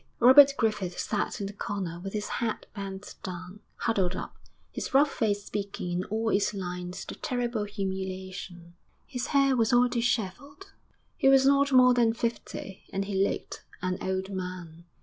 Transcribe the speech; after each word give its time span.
Robert 0.19 0.55
Griffith 0.57 0.97
sat 0.97 1.39
in 1.39 1.45
the 1.45 1.53
corner 1.53 1.99
with 1.99 2.13
his 2.13 2.27
head 2.27 2.65
bent 2.73 3.13
down, 3.21 3.59
huddled 3.75 4.15
up, 4.15 4.35
his 4.71 4.95
rough 4.95 5.11
face 5.11 5.45
speaking 5.45 5.91
in 5.91 6.03
all 6.05 6.29
its 6.31 6.55
lines 6.55 7.05
the 7.05 7.13
terrible 7.13 7.65
humiliation; 7.65 8.73
his 9.05 9.27
hair 9.27 9.55
was 9.55 9.71
all 9.71 9.87
dishevelled. 9.87 10.73
He 11.17 11.29
was 11.29 11.45
not 11.45 11.71
more 11.71 11.93
than 11.93 12.13
fifty, 12.13 12.81
and 12.91 13.05
he 13.05 13.13
looked 13.13 13.63
an 13.83 13.99
old 14.01 14.31
man. 14.31 14.85